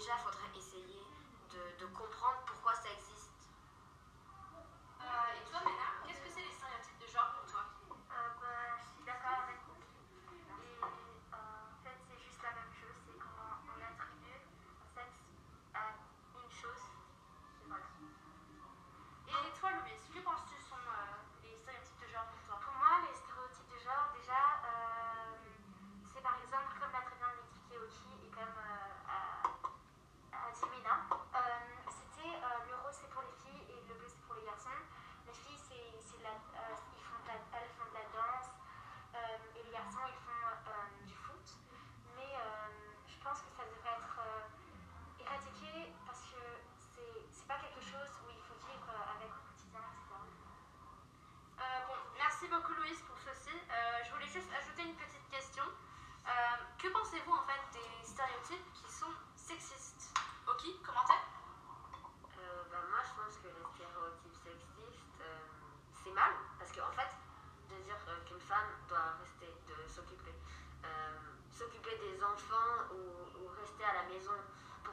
déjà, 0.00 0.39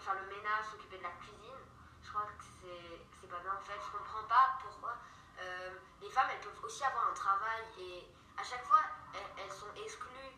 faire 0.07 0.15
le 0.23 0.29
ménage, 0.31 0.71
s'occuper 0.71 0.97
de 0.97 1.03
la 1.03 1.11
cuisine. 1.19 1.61
Je 2.01 2.09
crois 2.09 2.23
que 2.23 2.43
c'est 2.63 3.27
pas 3.27 3.39
bien 3.43 3.51
en 3.51 3.63
fait. 3.67 3.75
Je 3.75 3.91
comprends 3.91 4.23
pas 4.23 4.55
pourquoi 4.63 4.95
euh, 5.39 5.69
les 6.01 6.09
femmes 6.09 6.29
elles 6.31 6.39
peuvent 6.39 6.63
aussi 6.63 6.83
avoir 6.83 7.11
un 7.11 7.13
travail 7.13 7.63
et 7.77 8.07
à 8.37 8.43
chaque 8.43 8.63
fois 8.63 8.79
elles, 9.13 9.51
sont 9.51 9.67
exclues 9.75 10.31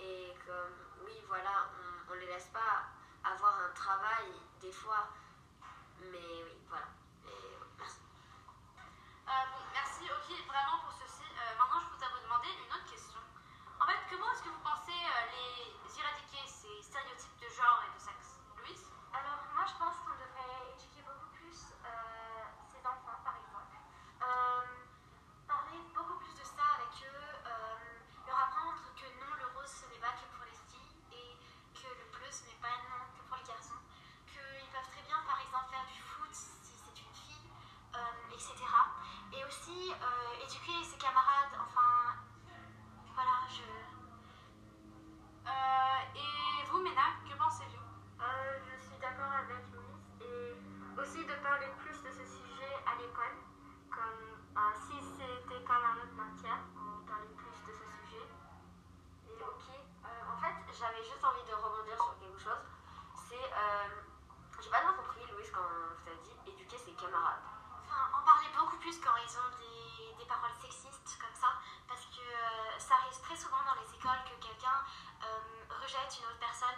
et 0.00 0.34
comme 0.46 1.04
oui 1.04 1.12
voilà 1.28 1.68
on, 2.08 2.14
les 2.14 2.26
laisse 2.26 2.48
pas 2.48 2.88
avoir 3.22 3.54
un 3.60 3.72
travail 3.74 4.32
des 4.60 4.72
fois 4.72 5.08
mais 6.10 6.42
oui 6.44 6.56
voilà 6.68 6.86
merci. 7.78 8.00
Euh, 9.28 9.30
merci 9.72 10.04
ok 10.04 10.46
vraiment 10.48 10.78
pour 10.82 10.89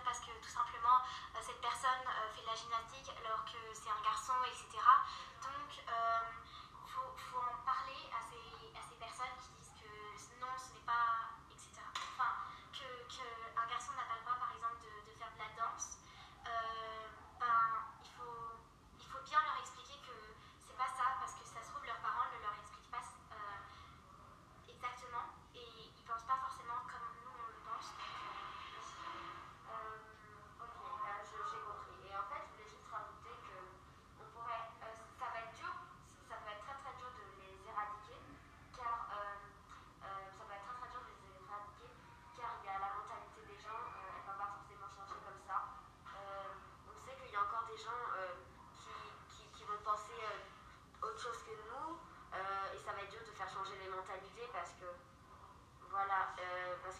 parce 0.05 0.21
que 0.21 0.33
tout 0.43 0.51
simplement 0.51 1.03
euh, 1.35 1.41
cette 1.41 1.61
personne 1.61 2.05
euh, 2.07 2.31
fait 2.35 2.43
de 2.43 2.47
la 2.47 2.55
gymnastique 2.55 3.09
alors 3.25 3.45
que 3.45 3.59
c'est 3.73 3.91
un 3.91 4.03
garçon, 4.03 4.35
etc. 4.47 4.79
Donc 5.43 5.71
euh, 5.89 6.21
il 6.85 6.91
faut, 6.91 7.39
en 7.39 7.65
parler 7.65 8.11
à 8.13 8.21
ces, 8.21 8.77
à 8.77 8.83
ces 8.83 8.97
personnes 8.97 9.37
qui 9.41 9.51
disent 9.59 9.75
que 9.81 10.41
non, 10.41 10.53
ce 10.59 10.75
n'est 10.75 10.87
pas 10.87 11.22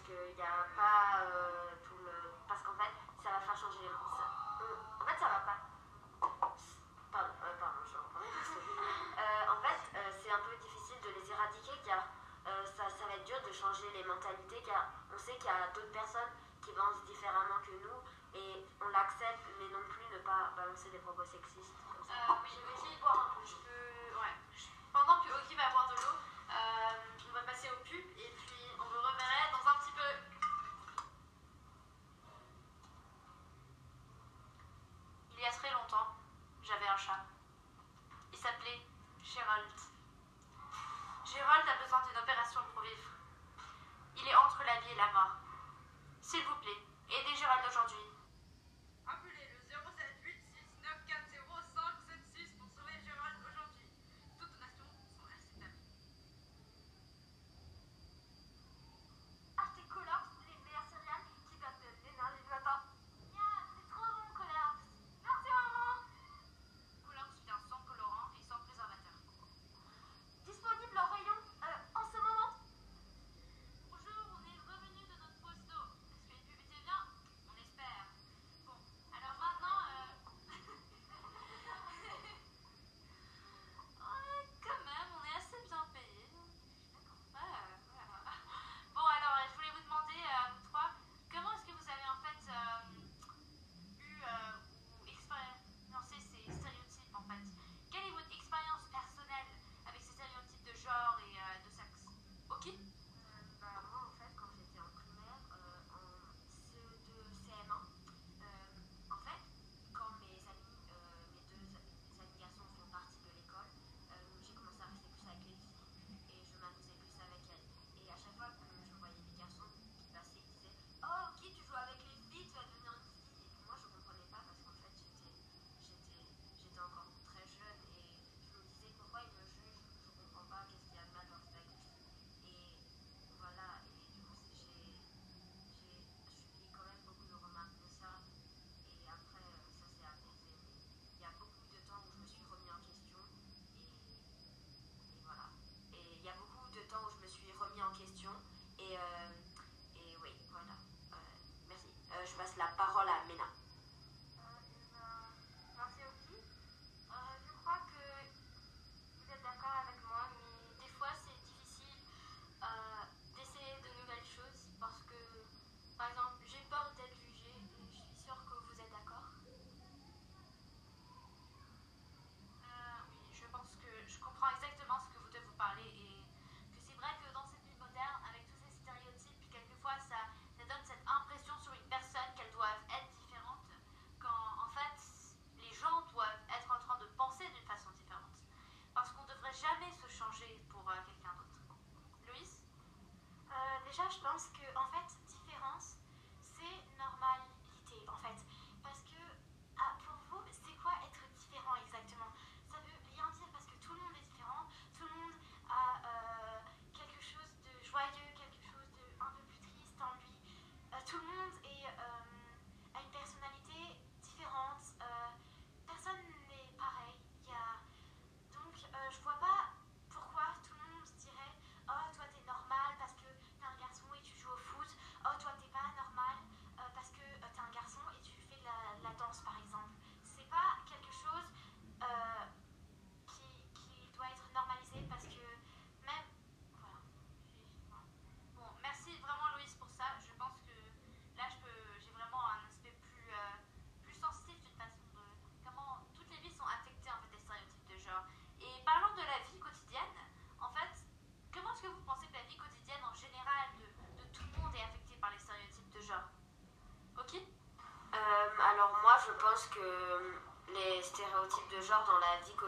qu'il 0.03 0.35
n'y 0.35 0.41
a 0.43 0.67
pas 0.75 1.23
euh, 1.23 1.75
tout 1.83 1.97
le. 2.03 2.11
Parce 2.47 2.61
qu'en 2.61 2.75
fait, 2.75 2.91
ça 3.23 3.31
va 3.31 3.39
faire 3.39 3.55
changer 3.57 3.79
les. 3.81 3.89
Ça... 3.89 4.23
Euh, 4.61 4.75
en 4.99 5.05
fait, 5.07 5.17
ça 5.19 5.29
va 5.31 5.39
pas. 5.47 5.59
Pardon, 7.11 7.33
euh, 7.43 7.55
pardon, 7.59 7.81
je 7.87 7.97
euh, 7.97 9.53
En 9.53 9.59
fait, 9.61 9.79
euh, 9.95 10.11
c'est 10.11 10.31
un 10.31 10.41
peu 10.43 10.55
difficile 10.57 10.99
de 11.01 11.09
les 11.19 11.25
éradiquer 11.31 11.77
car 11.85 12.03
ça, 12.43 12.89
ça, 12.89 13.05
va 13.07 13.15
être 13.15 13.25
dur 13.25 13.39
de 13.47 13.51
changer 13.53 13.87
les 13.93 14.03
mentalités 14.03 14.61
car 14.65 14.91
on 15.13 15.17
sait 15.17 15.35
qu'il 15.37 15.45
y 15.45 15.49
a 15.49 15.71
d'autres 15.73 15.91
personnes 15.93 16.33
qui 16.61 16.71
pensent 16.71 17.03
différemment 17.05 17.61
que 17.63 17.71
nous 17.71 17.99
et 18.35 18.65
on 18.81 18.89
l'accepte 18.89 19.47
mais 19.59 19.69
non 19.69 19.83
plus 19.89 20.03
ne 20.11 20.19
pas 20.25 20.51
balancer 20.57 20.89
des 20.89 20.99
propos 20.99 21.23
sexistes. 21.23 21.77
Comme 22.27 22.43
je 22.43 22.59
vais 22.59 22.73
essayer 22.75 22.95
de 22.95 23.01
boire 23.01 23.29
un 23.29 23.32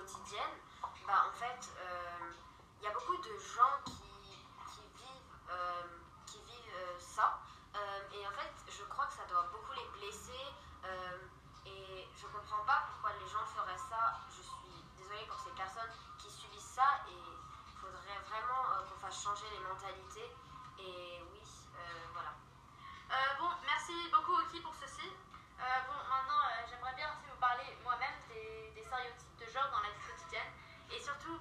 quotidienne, 0.05 0.55
bah, 1.07 1.25
en 1.29 1.33
fait, 1.33 1.69
il 2.79 2.83
y 2.83 2.87
a 2.87 2.91
beaucoup 2.91 3.17
de 3.17 3.37
gens 3.39 3.81
qui, 3.85 4.45
qui 4.69 4.81
vivent, 5.01 5.33
euh, 5.49 5.83
qui 6.27 6.37
vivent 6.41 6.73
euh, 6.75 6.99
ça. 6.99 7.41
et 8.13 8.27
en 8.27 8.31
fait, 8.31 8.53
je 8.69 8.83
crois 8.83 9.05
que 9.05 9.13
ça 9.13 9.25
doit 9.27 9.49
beaucoup 9.51 9.73
les 9.73 9.87
blesser. 9.97 10.45
et 11.65 12.07
je 12.15 12.27
comprends 12.27 12.63
pas 12.65 12.85
pourquoi 12.91 13.17
les 13.19 13.27
gens 13.27 13.45
feraient 13.45 13.81
ça. 13.89 14.21
Je 14.29 14.41
suis 14.41 14.85
désolée 14.97 15.25
pour 15.27 15.39
ces 15.39 15.51
personnes 15.51 15.91
qui 16.19 16.29
subissent 16.29 16.75
ça. 16.77 17.01
Et 17.09 17.17
il 17.17 17.73
faudrait 17.81 18.21
vraiment 18.29 18.85
qu'on 18.87 18.99
fasse 18.99 19.23
changer 19.23 19.49
les 19.51 19.59
mentalités. 19.65 20.29
Et 20.79 21.14
Et 30.95 31.01
surtout, 31.01 31.37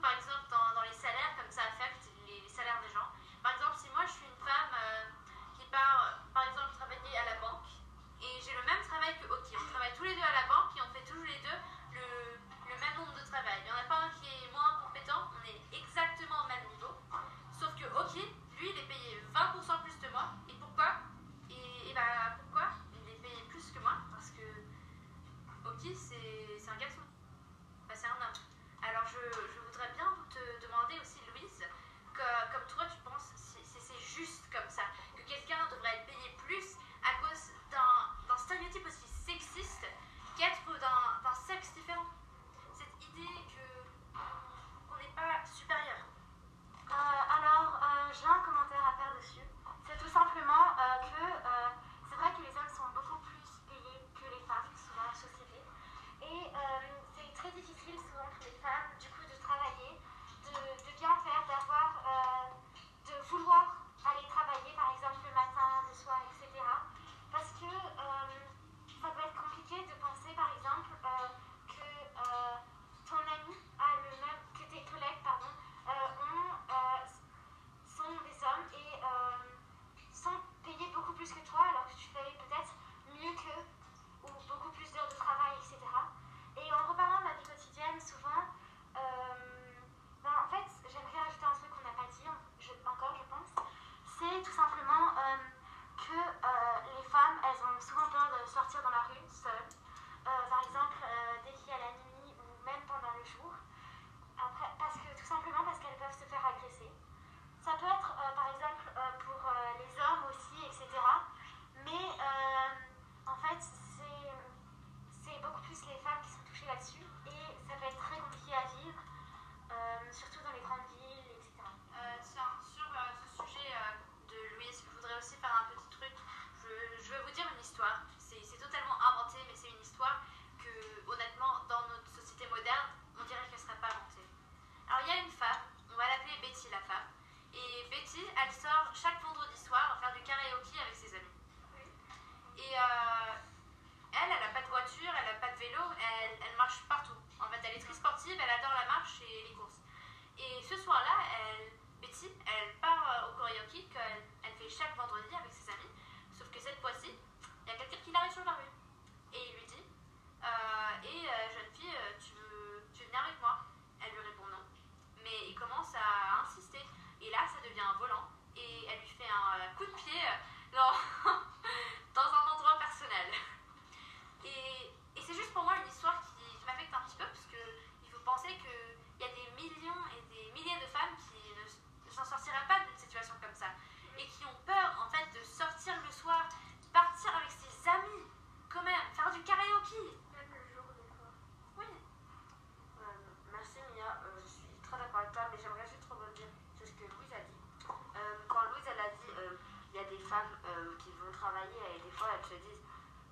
euh, 200.34 200.90
qui 200.98 201.10
vont 201.22 201.30
travailler 201.30 201.78
et 201.94 202.00
des 202.02 202.10
fois 202.10 202.26
elles 202.34 202.58
se 202.58 202.58
disent 202.58 202.82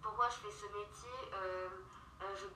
pourquoi 0.03 0.29
je 0.31 0.47
fais 0.47 0.55
ce 0.55 0.67
métier 0.71 1.19
euh, 1.35 1.69
euh, 2.23 2.47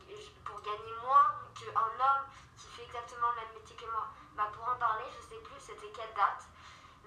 pour 0.45 0.63
gagner 0.63 0.95
moins 1.03 1.35
qu'un 1.59 1.75
homme 1.75 2.27
qui 2.57 2.69
fait 2.71 2.85
exactement 2.85 3.35
le 3.35 3.43
même 3.43 3.55
métier 3.59 3.75
que 3.75 3.91
moi. 3.91 4.07
Bah, 4.37 4.47
pour 4.55 4.69
en 4.69 4.79
parler, 4.79 5.03
je 5.11 5.35
sais 5.35 5.43
plus 5.43 5.59
c'était 5.59 5.91
quelle 5.91 6.15
date, 6.15 6.47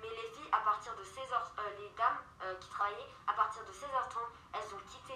mais 0.02 0.10
les 0.10 0.28
filles 0.36 0.52
à 0.52 0.60
partir 0.68 0.92
de 0.98 1.04
16h, 1.04 1.40
les 1.80 1.90
dames 1.96 2.20
qui 2.60 2.68
travaillaient 2.68 3.14
à 3.28 3.34
partir 3.34 3.64
de 3.64 3.72
16h30, 3.72 4.20
elles 4.60 4.76
ont 4.76 4.84
quitté 4.92 5.16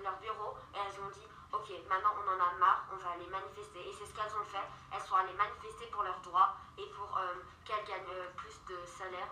leur 0.00 0.16
bureau 0.16 0.56
et 0.72 0.78
elles 0.80 0.96
ont 1.04 1.12
dit 1.12 1.28
ok 1.52 1.68
maintenant 1.90 2.16
on 2.16 2.24
en 2.24 2.40
a 2.40 2.52
marre, 2.56 2.88
on 2.92 2.96
va 2.96 3.10
aller 3.20 3.26
manifester 3.26 3.84
et 3.84 3.92
c'est 3.92 4.06
ce 4.06 4.14
qu'elles 4.14 4.32
ont 4.32 4.48
fait. 4.48 4.64
Elles 4.96 5.02
sont 5.02 5.16
allées 5.16 5.36
manifester 5.36 5.86
pour 5.92 6.04
leurs 6.04 6.20
droits 6.20 6.56
et 6.78 6.88
pour 6.96 7.20
qu'elles 7.64 7.84
gagnent 7.84 8.32
plus 8.36 8.56
de 8.64 8.80
salaire 8.86 9.28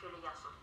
que 0.00 0.06
les 0.06 0.22
garçons. 0.22 0.56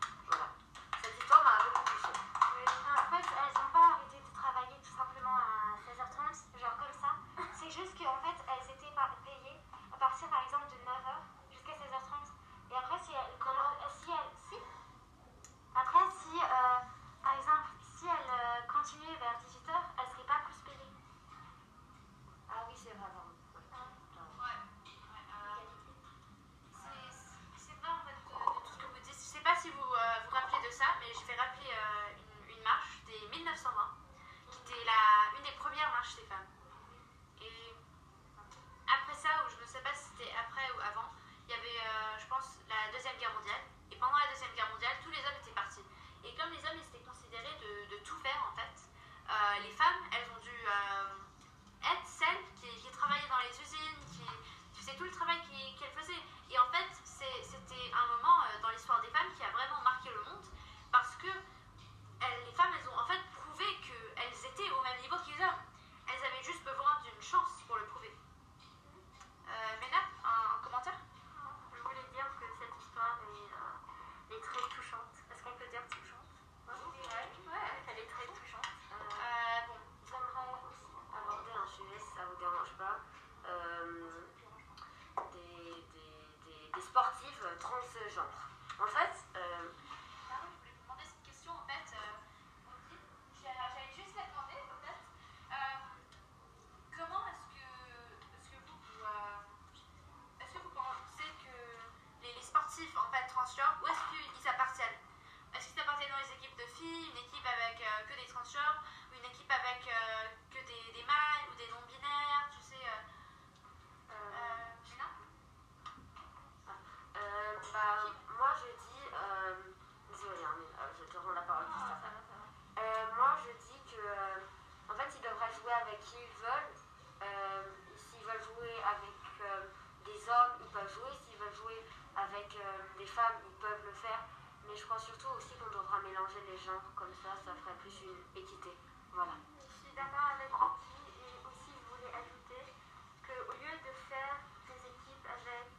Avec 132.34 132.50
euh, 132.58 132.98
des 132.98 133.06
femmes, 133.06 133.38
ils 133.46 133.58
peuvent 133.62 133.86
le 133.86 133.94
faire. 133.94 134.25
Mais 134.66 134.75
je 134.75 134.84
crois 134.86 134.98
surtout 134.98 135.30
aussi 135.38 135.54
qu'on 135.62 135.70
devra 135.70 136.02
mélanger 136.02 136.42
les 136.50 136.58
genres. 136.58 136.82
Comme 136.98 137.13
ça, 137.22 137.38
ça 137.46 137.54
ferait 137.54 137.78
plus 137.78 137.94
une 138.10 138.25
équité. 138.34 138.74
Voilà. 139.13 139.38
Je 139.62 139.86
suis 139.86 139.94
d'accord 139.94 140.34
avec 140.34 140.50
Vicky 140.50 140.98
et 141.13 141.38
aussi 141.46 141.70
je 141.78 141.86
voulais 141.94 142.10
ajouter 142.10 142.74
qu'au 143.22 143.54
lieu 143.54 143.75
de 143.86 143.94
faire 144.10 144.42
des 144.66 144.82
équipes 144.82 145.28
avec 145.30 145.70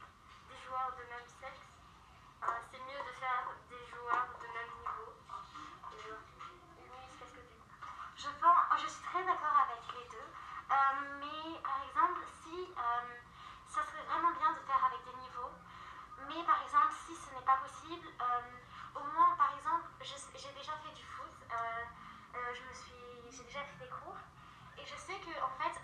des 0.47 0.59
joueurs 0.63 0.95
de 0.95 1.03
même 1.11 1.27
sexe, 1.43 1.64
par 16.43 16.61
exemple, 16.63 16.93
si 17.05 17.15
ce 17.15 17.33
n'est 17.33 17.45
pas 17.45 17.57
possible, 17.57 18.07
euh, 18.21 18.99
au 18.99 19.03
moins, 19.13 19.35
par 19.35 19.53
exemple, 19.55 19.85
j'ai 20.01 20.51
déjà 20.53 20.73
fait 20.83 20.93
du 20.93 21.03
foot. 21.03 21.31
euh, 21.51 21.55
euh, 22.35 22.53
je 22.53 22.61
me 22.63 22.73
j'ai 23.31 23.43
déjà 23.43 23.61
pris 23.61 23.77
des 23.79 23.89
cours 23.89 24.17
et 24.77 24.85
je 24.85 24.95
sais 24.95 25.17
que 25.19 25.31
en 25.43 25.49
fait, 25.59 25.75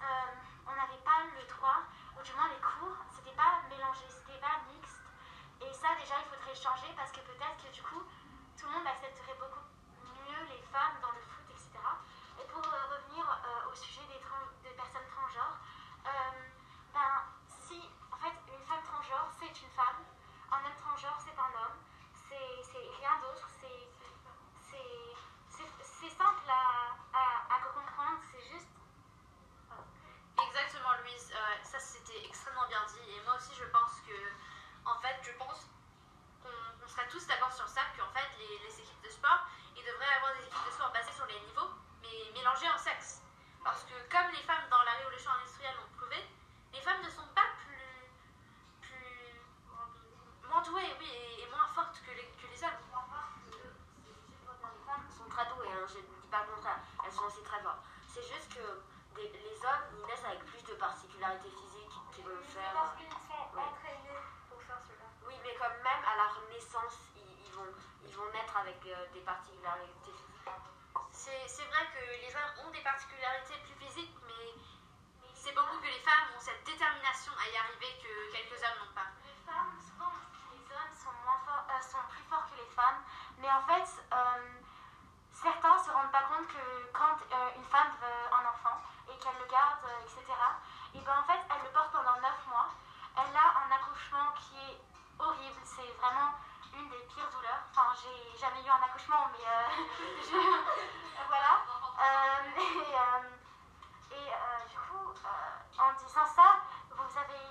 on 0.68 0.76
n'avait 0.76 1.02
pas 1.04 1.24
le 1.36 1.44
droit, 1.48 1.84
ou 2.18 2.22
du 2.24 2.34
moins 2.34 2.48
les 2.50 2.60
cours, 2.60 2.96
c'était 3.16 3.36
pas 3.36 3.62
mélangé, 3.70 4.04
c'était 4.10 4.40
pas 4.40 4.60
mixte. 4.72 5.00
Et 5.62 5.72
ça, 5.74 5.96
déjà, 6.00 6.16
il 6.20 6.28
faudrait 6.28 6.56
changer 6.56 6.92
parce 6.96 7.12
que 7.12 7.20
peut-être 7.22 7.58
que 7.64 7.72
du 7.72 7.82
coup, 7.84 8.04
tout 8.60 8.66
le 8.68 8.72
monde 8.72 8.88
accepterait 8.88 9.36
beaucoup 9.40 9.64
mieux 10.28 10.44
les 10.50 10.62
femmes 10.72 11.00
dans 11.02 11.12
le 11.12 11.22
foot, 11.22 11.46
etc. 11.50 11.72
Et 12.40 12.46
pour 12.52 12.64
revenir 12.64 13.24
au 13.72 13.76
sujet 13.76 14.04
des, 14.08 14.20
tran- 14.20 14.52
des 14.64 14.72
personnes 14.76 15.08
transgenres, 15.12 15.58
euh, 16.08 16.12
ben, 16.94 17.24
si 17.48 17.80
en 18.12 18.18
fait 18.18 18.34
une 18.52 18.64
femme 18.66 18.84
transgenre 18.84 19.30
c'est 19.40 19.54
une 19.62 19.72
femme, 19.72 20.02
un 20.52 20.58
homme 20.66 20.76
transgenre 20.80 21.18
c'est 21.20 21.38
un 21.38 21.52
homme, 21.64 21.78
c'est 22.28 22.64
c'est 22.64 22.88
rien 23.00 23.16
d'autre, 23.22 23.48
c'est 23.60 23.88
c'est- 24.70 25.16
c'est- 25.50 25.84
c'est 25.84 26.10
simple 26.10 26.50
à, 26.50 26.96
à, 27.14 27.56
à 27.56 27.60
comprendre, 27.62 28.20
c'est 28.32 28.42
juste. 28.50 28.68
Exactement, 30.48 30.90
Louise. 31.02 31.32
Euh, 31.34 31.64
ça, 31.64 31.80
c'était 31.80 32.26
extrêmement 32.26 32.68
bien 32.68 32.84
dit. 32.88 33.12
Et 33.16 33.22
moi 33.26 33.36
aussi, 33.36 33.54
je 33.56 33.66
pense 33.66 34.00
que, 34.02 34.16
en 34.86 34.98
fait, 35.00 35.16
je 35.24 35.32
pense 35.38 35.68
qu'on 36.42 36.50
qu'on 36.82 36.88
serait 36.88 37.08
tous 37.08 37.26
d'accord 37.28 37.52
sur 37.54 37.68
ça, 37.68 37.82
qu'en 37.98 38.10
fait, 38.12 38.28
les, 38.40 38.60
les 38.68 38.80
équipes 38.82 39.02
de 39.04 39.10
sport, 39.10 39.46
ils 39.76 39.84
devraient 39.86 40.14
avoir 40.18 40.34
des 40.34 40.46
équipes 40.48 40.66
de 40.66 40.72
sport 40.72 40.92
basées 40.92 41.12
sur 41.14 41.26
les 41.28 41.40
niveaux, 41.42 41.70
mais 42.02 42.32
mélangées 42.34 42.70
en 42.70 42.78
sexe. 42.78 43.22
Parce 43.64 43.84
que, 43.84 43.94
comme 44.10 44.32
les 44.32 44.42
femmes 44.44 44.68
dans 44.70 44.82
la 44.84 44.92
révolution 44.94 45.32
industrielle 45.32 45.76
l'ont 45.78 45.98
prouvé, 45.98 46.18
les 46.74 46.82
femmes 46.82 47.02
ne 47.04 47.10
sont 47.10 47.28
pas 47.36 47.48
plus. 47.64 48.10
plus 48.82 49.40
moins 50.50 50.62
douées, 50.64 50.96
oui, 51.00 51.08
et, 51.12 51.44
et 51.44 51.48
moins 51.52 51.68
fortes 51.68 52.02
que 52.06 52.12
les, 52.12 52.26
que 52.42 52.48
les 52.48 52.64
hommes. 52.64 52.82
Les 54.32 54.86
femmes 54.86 55.08
sont 55.16 55.30
très 55.30 55.46
douées, 55.48 55.72
hein, 55.72 55.86
je 55.88 55.98
ne 55.98 56.02
dis 56.22 56.28
pas 56.28 56.44
le 56.46 56.54
contraire. 56.56 56.80
Elles 57.06 57.12
sont 57.14 57.24
aussi 57.26 57.44
très 57.44 57.62
fortes. 57.62 57.80
C'est 58.08 58.24
juste 58.24 58.54
que 58.54 58.82
des- 59.16 59.30
les 59.32 59.58
hommes, 59.66 59.86
ils 60.00 60.06
naissent 60.08 60.26
avec 60.26 60.44
plus 60.46 60.64
de 60.64 60.74
particularités 60.76 61.50
physiques 61.52 61.96
qu'ils 62.12 62.24
vont 62.26 62.42
faire. 62.44 62.74
qu'ils 62.98 63.10
sont 63.12 63.56
Ouais. 63.56 63.64
entraînés 63.64 64.20
pour 64.50 64.62
faire 64.64 64.80
cela. 64.88 65.06
Oui, 65.28 65.36
mais 65.44 65.56
comme 65.56 65.78
même 65.84 66.04
à 66.08 66.16
leur 66.18 66.42
naissance, 66.50 66.98
ils, 67.16 67.46
ils 67.46 67.52
vont, 67.54 67.72
ils 68.06 68.16
vont 68.16 68.30
naître 68.32 68.56
avec 68.58 68.80
euh, 68.88 69.06
des 69.14 69.22
particularités 69.22 70.12
physiques. 70.12 70.50
C'est 71.62 71.68
vrai 71.70 71.86
que 71.94 72.02
les 72.26 72.34
hommes 72.34 72.66
ont 72.66 72.72
des 72.72 72.82
particularités 72.82 73.54
plus 73.62 73.76
physiques, 73.86 74.18
mais 74.26 74.50
c'est 75.36 75.54
beaucoup 75.54 75.78
que 75.78 75.86
les 75.86 76.00
femmes 76.02 76.34
ont 76.36 76.40
cette 76.42 76.64
détermination 76.66 77.32
à 77.38 77.46
y 77.54 77.56
arriver 77.56 78.02
que 78.02 78.32
quelques 78.34 78.58
hommes 78.66 78.82
n'ont 78.82 78.96
pas. 78.98 79.06
Les 79.22 79.38
femmes, 79.46 79.78
souvent, 79.78 80.10
les 80.58 80.66
hommes 80.74 80.96
sont, 80.98 81.14
euh, 81.14 82.10
plus 82.10 82.24
forts 82.26 82.50
que 82.50 82.58
les 82.58 82.70
femmes, 82.74 83.04
mais 83.38 83.50
en 83.52 83.62
fait, 83.62 83.86
euh, 84.12 84.58
certains 85.32 85.78
se 85.78 85.92
rendent 85.92 86.12
pas 86.12 86.24
compte 86.34 86.48
que 86.48 86.90
quand 86.98 87.14
euh, 87.30 87.50
une 87.56 87.66
femme 87.66 87.94
veut 88.02 88.34
un 88.34 88.46
enfant 88.50 88.82
et 89.14 89.18
qu'elle 89.22 89.38
le 89.38 89.46
garde, 89.46 89.86
etc., 90.02 90.26
et 90.96 91.00
ben 91.02 91.14
en 91.20 91.24
fait, 91.30 91.40
elle 91.46 91.62
le 91.64 91.70
porte 91.70 91.92
pendant 91.92 92.20
9 92.20 92.48
mois. 92.50 92.70
Elle 93.22 93.36
a 93.38 93.48
un 93.62 93.72
accouchement 93.76 94.34
qui 94.34 94.58
est 94.58 94.82
horrible, 95.20 95.62
c'est 95.64 95.94
vraiment 96.02 96.34
une 96.74 96.90
des 96.90 97.06
pires 97.14 97.30
douleurs. 97.30 97.62
Enfin, 97.70 97.94
j'ai 98.02 98.38
jamais 98.40 98.66
eu 98.66 98.70
un 98.70 98.82
accouchement 98.82 99.30
mais 99.32 99.46
euh, 99.46 99.70
je- 100.26 101.01
et 102.58 102.96
euh, 102.96 103.30
et, 104.12 104.30
euh, 104.34 104.66
du 104.70 104.78
coup, 104.78 105.14
euh, 105.26 105.82
en 105.82 105.94
disant 105.94 106.26
ça, 106.26 106.60
vous 106.90 107.18
avez 107.18 107.42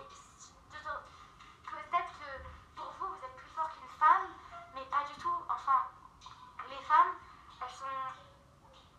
peut-être 1.65 2.13
que 2.19 2.77
pour 2.77 2.91
vous, 2.99 3.09
vous 3.09 3.25
êtes 3.25 3.37
plus 3.37 3.49
fort 3.55 3.69
qu'une 3.73 3.89
femme, 3.99 4.29
mais 4.75 4.85
pas 4.87 5.05
du 5.05 5.15
tout. 5.21 5.35
Enfin, 5.49 5.87
les 6.69 6.83
femmes, 6.85 7.15
elles 7.63 7.71
sont. 7.71 7.87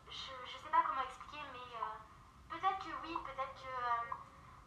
Je 0.09 0.31
ne 0.31 0.47
sais 0.63 0.69
pas 0.71 0.81
comment 0.87 1.01
expliquer, 1.03 1.43
mais 1.53 1.75
euh, 1.75 1.97
peut-être 2.49 2.79
que 2.79 2.91
oui, 3.03 3.17
peut-être 3.25 3.53
que. 3.61 3.67
euh, 3.67 4.15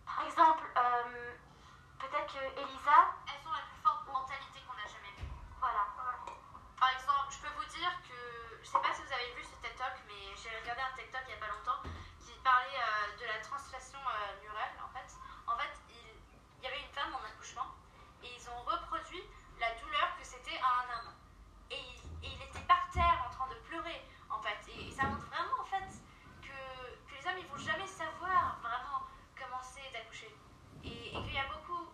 par 0.06 0.24
exemple, 0.26 0.64
euh, 0.76 1.34
peut-être 1.98 2.32
que 2.32 2.60
Elisa, 2.60 2.98
Elles 3.26 3.46
ont 3.48 3.52
la 3.52 3.64
plus 3.66 3.80
forte 3.82 4.06
mentalité 4.06 4.60
qu'on 4.66 4.74
a 4.78 4.86
jamais 4.86 5.12
vue. 5.18 5.28
voilà. 5.58 5.86
Par 6.78 6.90
exemple, 6.90 7.30
je 7.30 7.38
peux 7.38 7.52
vous 7.56 7.64
dire 7.66 7.90
que, 8.06 8.60
je 8.62 8.68
sais 8.68 8.78
pas 8.80 8.92
si 8.92 9.02
vous 9.02 9.12
avez 9.12 9.32
vu 9.34 9.42
ce 9.44 9.54
TED 9.62 9.74
Talk, 9.76 9.94
mais 10.06 10.34
j'ai 10.36 10.50
regardé 10.60 10.82
un 10.82 10.92
TED 10.96 11.10
Talk 11.10 11.24
il 11.28 11.30
y 11.30 11.34
a 11.34 11.40
pas 11.40 11.48
longtemps 11.52 11.80
qui 12.20 12.32
parlait 12.44 12.76
euh, 12.76 13.16
de 13.20 13.24
la 13.26 13.38
translation 13.40 13.98
euh, 14.00 14.42
neurale 14.44 14.74
en 14.84 14.88
fait. 14.92 15.08
En 15.46 15.56
fait, 15.56 15.72
il, 15.88 15.96
il 16.58 16.64
y 16.64 16.66
avait 16.66 16.80
une 16.80 16.92
femme 16.92 17.14
en 17.14 17.24
accouchement 17.24 17.66
et 18.22 18.28
ils 18.36 18.48
ont 18.50 18.60
reproduit 18.64 19.24
la 19.58 19.72
douleur 19.80 20.14
que 20.18 20.24
c'était 20.24 20.58
à 20.60 20.84
un 20.84 20.98
homme. 20.98 21.14
Et 21.70 21.78
il, 21.80 21.96
et 22.26 22.30
il 22.36 22.42
était 22.42 22.60
par 22.68 22.90
terre 22.90 23.24
en 23.26 23.30
train 23.32 23.48
de 23.48 23.56
pleurer 23.64 24.04
en 24.30 24.40
fait. 24.42 24.58
Et, 24.68 24.90
ça 24.92 25.04
montre 25.04 25.24
vraiment 25.32 25.60
en 25.60 25.64
fait 25.64 25.88
que, 26.42 26.52
que 27.08 27.14
les 27.16 27.26
hommes 27.26 27.38
ils 27.38 27.46
vont 27.48 27.56
jamais 27.58 27.86
savoir 27.86 28.58
vraiment 28.60 29.06
comment 29.38 29.62
c'est 29.62 29.88
d'accoucher. 29.92 30.34
Et, 30.84 31.08
et 31.16 31.22
qu'il 31.22 31.32
y 31.34 31.38
a 31.38 31.46
beaucoup, 31.46 31.88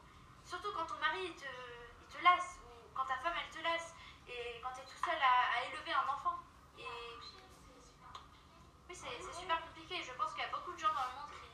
surtout 0.45 0.73
quand 0.75 0.87
ton 0.87 0.99
mari 0.99 1.31
il 1.31 1.37
te, 1.37 1.47
il 1.47 2.07
te 2.09 2.19
laisse 2.19 2.59
ou 2.65 2.91
quand 2.97 3.05
ta 3.05 3.17
femme 3.19 3.35
elle 3.39 3.51
te 3.55 3.63
laisse 3.63 3.95
et 4.29 4.61
quand 4.63 4.71
tu 4.75 4.81
es 4.81 4.85
tout 4.85 5.03
seul 5.05 5.19
à, 5.19 5.59
à 5.59 5.65
élever 5.65 5.93
un 5.93 6.07
enfant. 6.13 6.39
Et 6.79 6.87
oui, 8.89 8.95
c'est 8.95 9.19
c'est 9.23 9.33
super 9.35 9.61
compliqué. 9.63 10.03
Je 10.05 10.13
pense 10.13 10.33
qu'il 10.33 10.43
y 10.43 10.47
a 10.47 10.51
beaucoup 10.51 10.73
de 10.73 10.79
gens 10.79 10.93
dans 10.95 11.05
le 11.07 11.15
monde 11.21 11.31
qui, 11.31 11.49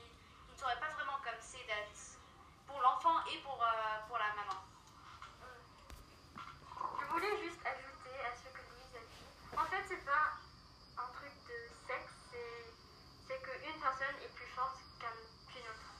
qui 0.46 0.52
ne 0.52 0.58
sauraient 0.58 0.78
pas 0.80 0.90
vraiment 0.92 1.18
comme 1.24 1.40
c'est 1.40 1.64
d'être 1.64 2.18
pour 2.66 2.80
l'enfant 2.80 3.24
et 3.26 3.38
pour, 3.40 3.62
euh, 3.62 3.98
pour 4.08 4.18
la 4.18 4.28
maman. 4.34 4.60
Je 7.00 7.06
voulais 7.06 7.36
juste 7.42 7.60
ajouter 7.64 8.16
à 8.24 8.32
ce 8.36 8.48
que 8.52 8.62
Louise 8.68 8.94
a 8.96 9.00
dit. 9.00 9.56
En 9.56 9.64
fait, 9.66 9.82
c'est 9.88 10.04
pas 10.04 10.36
un 10.98 11.08
truc 11.16 11.32
de 11.48 11.58
sexe, 11.86 12.12
c'est, 12.30 12.64
c'est 13.26 13.40
qu'une 13.42 13.80
personne 13.80 14.16
est 14.22 14.34
plus 14.34 14.48
forte 14.54 14.76
qu'un- 15.00 15.52
qu'une 15.52 15.66
autre. 15.68 15.90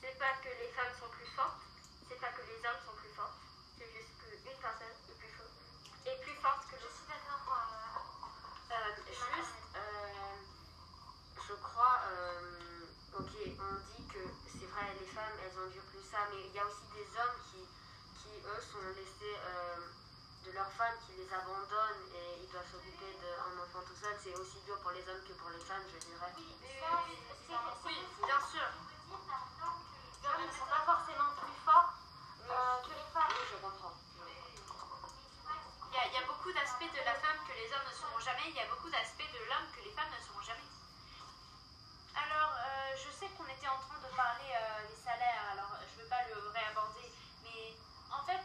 C'est 0.00 0.18
pas 0.18 0.32
que 0.42 0.48
les 0.48 0.68
femmes 0.76 0.92
sont 0.98 1.08
plus 1.10 1.26
fortes, 1.36 1.62
c'est 2.08 2.20
pas 2.20 2.28
que 2.32 2.42
les 2.60 2.68
hommes 2.68 2.82
sont 2.84 2.92
plus 3.00 3.08
forts, 3.16 3.32
c'est 3.78 3.88
juste 3.88 4.12
qu'une 4.20 4.60
personne 4.60 4.92
est 5.08 5.16
plus 5.16 5.32
forte, 5.32 5.56
est 6.04 6.20
plus 6.20 6.36
forte 6.44 6.62
que 6.68 6.76
Je 6.76 6.88
suis 6.92 7.06
d'accord. 7.08 7.48
euh, 7.48 8.76
Euh, 8.76 8.92
juste, 9.00 9.56
euh, 9.76 10.36
je 11.48 11.54
crois, 11.54 12.00
euh, 12.12 13.16
ok, 13.16 13.32
on 13.32 13.72
dit 13.96 14.04
que 14.12 14.20
c'est 14.52 14.66
vrai, 14.76 14.92
les 15.00 15.06
femmes, 15.08 15.36
elles 15.40 15.56
endurent 15.58 15.88
plus 15.88 16.04
ça, 16.04 16.28
mais 16.30 16.44
il 16.46 16.52
y 16.52 16.58
a 16.60 16.66
aussi 16.66 16.84
des 16.92 17.08
hommes 17.16 17.40
qui, 17.50 17.64
qui 18.20 18.28
eux, 18.44 18.60
sont 18.60 18.84
laissés 18.92 19.36
euh, 19.40 19.80
de 20.44 20.50
leurs 20.52 20.70
femmes, 20.72 21.00
qui 21.06 21.12
les 21.16 21.32
abandonnent 21.32 22.04
et 22.14 22.44
ils 22.44 22.50
doivent 22.52 22.68
s'occuper 22.70 23.16
d'un 23.24 23.56
enfant 23.56 23.80
tout 23.88 23.96
seul. 23.96 24.14
C'est 24.22 24.36
aussi 24.36 24.60
dur 24.68 24.78
pour 24.84 24.92
les 24.92 25.02
hommes 25.08 25.24
que 25.26 25.32
pour 25.32 25.48
les 25.50 25.64
femmes, 25.64 25.84
je 25.88 25.98
dirais. 26.06 26.32
Oui, 26.36 27.98
bien 28.20 28.40
sûr. 28.52 28.68
Les 30.20 30.28
hommes 30.28 30.46
ne 30.46 30.52
sont 30.52 30.68
pas 30.68 30.84
il 36.06 36.12
y 36.14 36.16
a 36.16 36.26
beaucoup 36.26 36.52
d'aspects 36.52 36.92
de 36.92 37.04
la 37.04 37.14
femme 37.14 37.38
que 37.48 37.52
les 37.54 37.68
hommes 37.72 37.86
ne 37.88 37.94
seront 37.94 38.20
jamais, 38.20 38.48
il 38.48 38.54
y 38.56 38.60
a 38.60 38.66
beaucoup 38.68 38.90
d'aspects 38.90 39.30
de 39.32 39.38
l'homme 39.48 39.68
que 39.74 39.80
les 39.84 39.90
femmes 39.92 40.10
ne 40.10 40.20
seront 40.24 40.42
jamais. 40.42 40.68
Alors, 42.16 42.52
euh, 42.56 42.96
je 42.96 43.10
sais 43.12 43.28
qu'on 43.36 43.46
était 43.48 43.68
en 43.68 43.78
train 43.78 43.98
de 44.02 44.10
parler 44.16 44.50
euh, 44.52 44.88
des 44.88 44.96
salaires, 45.00 45.44
alors 45.52 45.72
je 45.88 45.96
ne 45.96 46.02
veux 46.02 46.08
pas 46.08 46.22
le 46.28 46.36
réaborder, 46.50 47.08
mais 47.44 47.76
en 48.12 48.22
fait, 48.24 48.40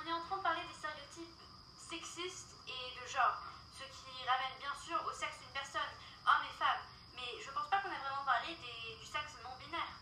on 0.00 0.06
est 0.06 0.12
en 0.12 0.22
train 0.26 0.36
de 0.38 0.42
parler 0.42 0.62
des 0.66 0.74
stéréotypes 0.74 1.38
sexistes 1.76 2.54
et 2.68 2.84
de 2.98 3.04
genre, 3.06 3.36
ce 3.78 3.84
qui 3.84 4.10
ramène 4.26 4.56
bien 4.58 4.74
sûr 4.82 4.98
au 5.06 5.12
sexe 5.12 5.38
d'une 5.42 5.52
personne, 5.54 5.92
homme 6.26 6.44
et 6.46 6.56
femme, 6.58 6.82
mais 7.14 7.38
je 7.42 7.50
pense 7.50 7.68
pas 7.68 7.78
qu'on 7.82 7.92
ait 7.92 8.02
vraiment 8.06 8.24
parlé 8.24 8.54
des- 8.56 8.96
du 8.96 9.06
sexe 9.06 9.34
non 9.42 9.54
binaire. 9.58 9.94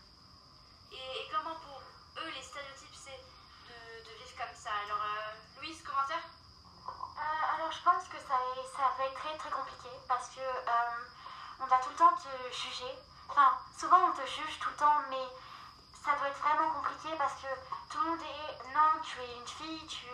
Et, 0.91 0.97
et 0.97 1.29
comment 1.31 1.55
pour 1.61 1.81
eux 2.23 2.29
les 2.33 2.41
stéréotypes 2.43 2.95
c'est 2.95 3.19
de, 3.69 3.77
de 4.05 4.11
vivre 4.17 4.35
comme 4.37 4.55
ça. 4.55 4.71
Alors, 4.85 5.01
euh, 5.01 5.33
Louise, 5.61 5.81
commentaire 5.83 6.23
Euh, 7.19 7.55
alors 7.55 7.71
je 7.71 7.81
pense 7.83 8.07
que 8.07 8.17
ça, 8.17 8.37
est- 8.55 8.71
ça 8.75 8.95
va 8.97 9.05
être 9.05 9.13
très 9.19 9.37
très 9.37 9.51
compliqué 9.51 9.89
parce 10.07 10.29
que 10.29 10.39
euh, 10.39 11.05
on 11.58 11.58
va 11.69 11.77
tout 11.79 11.89
le 11.89 11.95
temps 11.95 12.13
te 12.17 12.53
juger. 12.55 12.97
Enfin, 13.29 13.51
souvent 13.77 13.99
on 14.09 14.11
te 14.11 14.25
juge 14.25 14.59
tout 14.59 14.69
le 14.69 14.75
temps, 14.75 14.99
mais 15.09 15.27
ça 16.03 16.15
doit 16.17 16.27
être 16.29 16.39
vraiment 16.41 16.71
compliqué 16.71 17.15
parce 17.17 17.33
que 17.41 17.47
tout 17.89 17.99
le 18.01 18.09
monde 18.11 18.21
est 18.21 18.73
non, 18.73 19.01
tu 19.03 19.19
es 19.21 19.35
une 19.37 19.47
fille, 19.47 19.87
tu, 19.87 20.07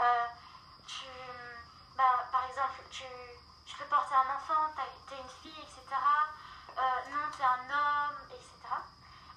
euh, 0.00 0.26
tu, 0.86 1.06
bah, 1.96 2.26
par 2.30 2.44
exemple, 2.48 2.82
tu, 2.90 3.04
tu 3.66 3.76
peux 3.76 3.84
porter 3.86 4.14
un 4.14 4.34
enfant, 4.36 4.72
t'es 5.08 5.16
une 5.18 5.28
fille, 5.42 5.62
etc. 5.62 5.82
Euh, 6.78 6.82
non, 7.10 7.30
t'es 7.36 7.44
un 7.44 7.70
homme, 7.70 8.18
etc. 8.30 8.46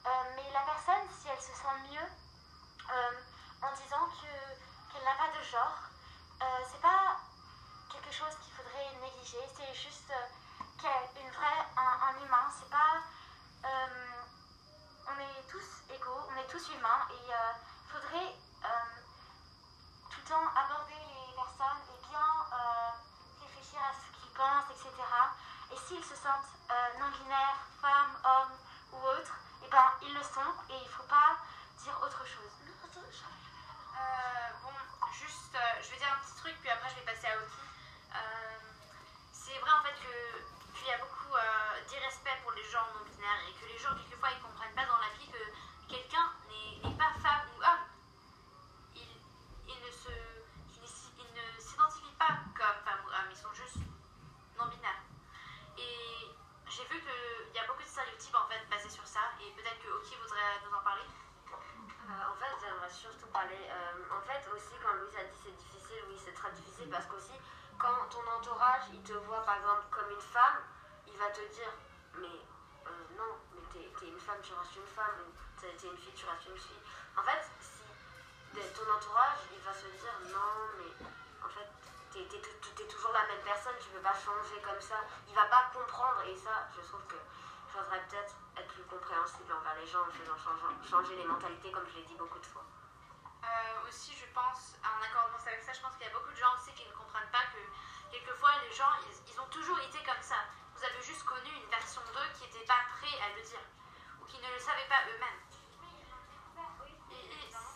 Euh, 0.06 0.10
mais 0.36 0.52
la 0.54 0.62
personne, 0.62 1.08
si 1.20 1.28
elle 1.30 1.42
se 1.42 1.54
sent 1.54 1.78
mieux 1.92 2.08
en 3.62 3.72
disant 3.76 4.06
que 4.22 4.32
qu'elle 4.92 5.04
n'a 5.04 5.14
pas 5.16 5.30
de 5.38 5.44
genre, 5.44 5.78
c'est 6.72 6.82
pas 6.82 7.18
quelque 7.92 8.12
chose 8.12 8.34
qu'il 8.42 8.54
faudrait 8.54 8.92
négliger, 9.02 9.40
c'est 9.56 9.74
juste 9.74 10.10
euh, 10.12 10.62
qu'elle- 10.82 11.24
une 11.24 11.32
vraie, 11.32 11.66
un, 11.78 12.08
un 12.10 12.26
humain, 12.26 12.48
c'est 12.58 12.70
pas. 12.70 12.98
euh, 13.66 14.22
on 15.08 15.20
est 15.20 15.44
tous 15.48 15.84
et 16.60 17.16
il 17.16 17.88
faudrait 17.88 18.36
euh, 18.66 18.68
tout 20.12 20.20
le 20.20 20.28
temps 20.28 20.44
aborder 20.60 20.92
les 21.00 21.34
personnes 21.34 21.80
et 21.88 22.08
bien 22.10 22.28
euh, 22.52 22.92
réfléchir 23.48 23.80
à 23.80 23.94
ce 23.96 24.20
qu'ils 24.20 24.32
pensent, 24.36 24.68
etc. 24.72 24.92
Et 25.72 25.78
s'ils 25.88 26.04
se 26.04 26.16
sentent 26.16 26.52
euh, 26.70 27.00
non-binaires, 27.00 27.56
femmes, 27.82 28.18
hommes 28.26 28.58
ou 28.92 28.98
autres, 29.08 29.36
et 29.64 29.70
ben 29.70 29.88
ils 30.02 30.14
le 30.14 30.22
sont 30.24 30.52
et 30.70 30.76
il 30.84 30.90
faut 30.90 31.04
pas 31.04 31.38
dire 31.78 31.96
autre 32.04 32.26
chose. 32.28 32.52
Euh, 33.96 34.50
bon, 34.64 34.74
juste, 35.14 35.56
euh, 35.56 35.82
je 35.82 35.90
vais 35.92 35.98
dire 35.98 36.12
un 36.12 36.20
petit 36.26 36.36
truc, 36.42 36.56
puis 36.60 36.70
après 36.70 36.90
je 36.90 36.96
vais 36.96 37.06
passer 37.08 37.28
à 37.28 37.38
Oki. 37.38 37.56
Euh, 38.16 38.60
c'est 39.32 39.58
vrai 39.60 39.72
en 39.72 39.84
fait 39.84 39.96
que 39.96 40.76
qu'il 40.78 40.88
y 40.88 40.92
a 40.92 40.98
beaucoup 40.98 41.34
euh, 41.36 41.84
d'irrespect 41.88 42.36
pour 42.44 42.52
les 42.52 42.64
gens 42.66 42.84
non 42.94 43.06
binaires 43.06 43.48
et 43.48 43.54
que 43.54 43.66
les 43.66 43.78
gens 43.80 43.96
quelquefois 43.96 44.30
ils 44.32 44.42
comprennent 44.42 44.76
pas 44.76 44.86
dans 44.86 44.98
la 44.98 45.10
vie 45.18 45.28
que 45.32 45.40
quelqu'un 45.90 46.32
n'est 46.48 46.88
n'est 46.90 46.96
pas 46.98 47.12
femme 47.22 47.46
ou 47.58 47.62
homme. 47.62 47.86
Ils, 48.96 49.20
ils 49.68 49.82
ne 49.82 49.92
se, 49.92 50.10
ils 50.76 50.82
ne 50.82 50.88
s'y- 50.88 51.14
ils 51.20 51.34
ne 51.34 51.60
s'identifient 51.60 52.16
pas 52.18 52.40
comme 52.56 52.80
femme 52.86 53.02
ou 53.06 53.10
homme, 53.10 53.30
ils 53.32 53.38
sont 53.38 53.54
juste 53.54 53.78
non 54.58 54.68
binaires. 54.68 55.04
Et 55.78 56.30
j'ai 56.68 56.86
vu 56.86 57.02
qu'il 57.02 57.56
y 57.56 57.60
a 57.60 57.68
beaucoup 57.68 57.84
de 57.84 57.88
stéréotypes 57.88 58.36
en 58.36 58.48
fait 58.48 58.64
basés 58.70 58.90
sur 58.90 59.06
ça 59.06 59.22
et 59.42 59.52
peut-être 59.52 59.80
que 59.82 59.90
Oki 59.90 60.16
voudrait 60.22 60.62
nous 60.66 60.76
en 60.78 60.82
parler. 60.82 61.04
Euh, 61.52 62.32
en 62.32 62.36
fait, 62.38 62.54
j'aimerais 62.62 62.90
surtout 62.90 63.28
parler. 63.28 63.60
euh, 63.70 64.18
en 64.18 64.22
fait, 64.22 64.42
aussi, 64.56 64.74
quand 64.82 64.94
Louise 64.94 65.16
a 65.16 65.24
dit 65.26 65.38
c'est 65.44 65.52
difficile, 65.58 66.04
oui, 66.08 66.18
c'est 66.24 66.34
très 66.34 66.52
difficile 66.52 66.90
parce 66.90 67.06
qu'aussi, 67.06 67.34
quand 67.78 68.08
ton 68.10 68.26
entourage, 68.32 68.84
il 68.94 69.02
te 69.04 69.14
voit 69.14 69.44
par 69.46 69.56
exemple 69.58 69.84
comme 69.92 70.10
une 70.10 70.22
femme, 70.22 70.58
il 71.08 71.16
va 71.18 71.30
te 71.30 71.42
dire 71.54 71.72
Mais 72.16 72.42
euh, 72.88 72.90
non, 73.18 73.38
mais 73.54 73.62
t'es 73.72 73.92
t'es 74.00 74.08
une 74.10 74.20
tu 74.42 74.54
restes 74.54 74.76
une 74.76 74.92
femme, 74.96 75.28
ou 75.28 75.32
t'es 75.60 75.72
t'es 75.76 75.88
une 75.88 75.98
fille, 75.98 76.14
tu 76.14 76.26
restes 76.26 76.48
une 76.48 76.58
fille. 76.58 76.84
En 77.18 77.24
fait, 77.24 77.44
si 77.60 77.84
ton 78.74 78.88
entourage, 78.92 79.40
il 79.52 79.62
va 79.62 79.74
se 79.74 79.88
dire 79.88 80.16
Non, 80.32 80.74
mais 80.80 80.92
en 81.44 81.50
fait, 81.50 81.68
t'es 82.12 82.26
t'es 82.26 82.88
toujours 82.88 83.12
la 83.12 83.26
même 83.28 83.44
personne, 83.44 83.76
tu 83.80 83.90
peux 83.90 84.04
pas 84.04 84.16
changer 84.16 84.62
comme 84.64 84.82
ça. 84.82 85.04
Il 85.28 85.36
va 85.36 85.46
pas 85.46 85.70
comprendre, 85.74 86.22
et 86.28 86.36
ça, 86.36 86.68
je 86.76 86.82
trouve 86.88 87.04
que 87.08 87.16
faudrait 87.70 88.02
peut-être 88.10 88.34
être 88.58 88.68
plus 88.74 88.84
compréhensible 88.84 89.52
envers 89.54 89.76
les 89.76 89.88
gens 89.88 90.02
en 90.02 90.12
faisant 90.12 90.38
changer, 90.84 91.16
les 91.16 91.26
mentalités, 91.26 91.72
comme 91.72 91.86
je 91.88 91.96
l'ai 92.02 92.06
dit 92.06 92.16
beaucoup 92.16 92.40
de 92.40 92.46
fois. 92.46 92.66
Euh, 93.44 93.88
aussi, 93.88 94.16
je 94.18 94.26
pense, 94.34 94.76
en 94.84 95.00
accordance 95.04 95.46
avec 95.48 95.62
ça, 95.62 95.74
je 95.74 95.82
pense 95.82 95.94
qu'il 95.96 96.08
y 96.08 96.10
a 96.10 96.14
beaucoup 96.14 96.32
de 96.32 96.38
gens 96.38 96.54
aussi 96.58 96.74
qui 96.74 96.86
ne 96.86 96.94
comprennent 96.94 97.32
pas 97.32 97.46
que 97.54 97.62
quelquefois 98.12 98.52
les 98.68 98.74
gens, 98.76 98.92
ils, 99.06 99.32
ils 99.32 99.40
ont 99.40 99.48
toujours 99.48 99.80
été 99.80 100.00
comme 100.04 100.22
ça. 100.22 100.44
Vous 100.76 100.84
avez 100.84 101.02
juste 101.02 101.24
connu 101.24 101.50
une 101.54 101.70
version 101.70 102.02
d'eux 102.14 102.30
qui 102.36 102.46
n'était 102.46 102.66
pas 102.66 102.82
prêt 102.98 103.16
à 103.22 103.36
le 103.38 103.42
dire 103.44 103.64
qui 104.30 104.38
ne 104.40 104.50
le 104.54 104.60
savaient 104.60 104.88
pas 104.88 105.02
eux-mêmes. 105.10 105.42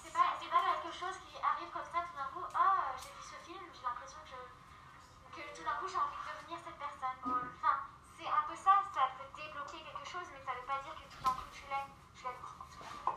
C'est 0.03 0.13
pas, 0.13 0.37
quelque 0.39 0.93
chose 0.93 1.17
qui 1.25 1.37
arrive 1.41 1.69
comme 1.73 1.85
ça 1.89 2.05
tout 2.05 2.15
d'un 2.15 2.29
coup. 2.33 2.45
Ah, 2.53 2.93
j'ai 3.01 3.09
vu 3.09 3.21
ce 3.25 3.35
film, 3.45 3.63
j'ai 3.73 3.81
l'impression 3.81 4.19
que, 4.23 4.29
je- 4.37 5.41
que 5.41 5.41
tout 5.57 5.63
d'un 5.65 5.75
coup 5.81 5.87
j'ai 5.89 5.97
envie 5.97 6.17
de 6.21 6.29
devenir 6.29 6.59
cette 6.63 6.77
personne. 6.77 7.17
Enfin, 7.25 7.75
c'est 8.17 8.27
un 8.29 8.43
peu 8.47 8.55
ça, 8.55 8.83
ça 8.93 9.09
peut 9.17 9.25
débloquer 9.35 9.81
quelque 9.81 10.05
chose, 10.05 10.27
mais 10.31 10.41
ça 10.45 10.53
veut 10.53 10.67
pas 10.69 10.79
dire 10.85 10.93
que 10.93 11.05
tout 11.09 11.21
d'un 11.25 11.33
coup 11.33 11.49
tu 11.51 11.65
l'es. 11.65 11.89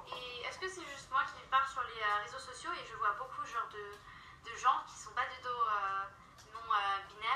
Et 0.08 0.40
est-ce 0.48 0.58
que 0.58 0.68
c'est 0.68 0.86
juste 0.88 1.10
moi 1.12 1.22
qui 1.28 1.44
pars 1.50 1.68
sur 1.68 1.82
les 1.82 2.00
euh, 2.00 2.22
réseaux 2.24 2.38
sociaux 2.40 2.72
et 2.72 2.84
je 2.88 2.96
vois 2.96 3.12
beaucoup 3.20 3.44
genre 3.44 3.68
de, 3.70 3.84
de 4.50 4.56
gens 4.56 4.80
qui 4.88 4.96
sont 4.96 5.12
pas 5.12 5.26
du 5.26 5.38
tout 5.42 5.48
euh, 5.48 6.04
non 6.54 6.64
euh, 6.72 6.98
binaires 7.12 7.35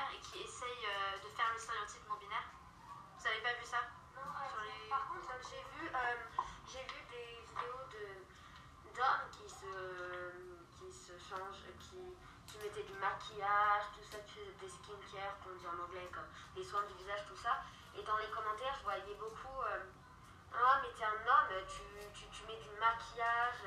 mettait 12.63 12.83
du 12.85 12.95
maquillage, 12.95 13.85
tout 13.95 14.05
ça, 14.11 14.19
qui 14.27 14.35
faisait 14.41 14.57
des 14.61 14.69
skincare, 14.69 15.35
qu'on 15.43 15.55
dit 15.57 15.67
en 15.67 15.77
anglais, 15.85 16.09
comme 16.13 16.29
des 16.55 16.65
soins 16.65 16.83
du 16.85 16.95
visage, 16.95 17.25
tout 17.29 17.37
ça. 17.37 17.63
Et 17.97 18.03
dans 18.03 18.17
les 18.19 18.29
commentaires, 18.31 18.75
je 18.79 18.83
voyais 18.85 19.17
beaucoup 19.19 19.61
euh, 19.67 19.85
Ah, 20.55 20.81
mais 20.83 20.91
t'es 20.95 21.05
un 21.05 21.21
homme, 21.27 21.51
tu, 21.67 21.83
tu, 22.13 22.27
tu 22.29 22.45
mets 22.47 22.59
du 22.59 22.71
maquillage. 22.79 23.67